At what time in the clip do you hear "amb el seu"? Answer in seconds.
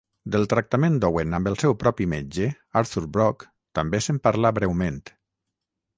1.39-1.75